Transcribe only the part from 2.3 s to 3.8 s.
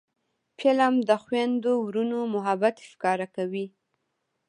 محبت ښکاره کوي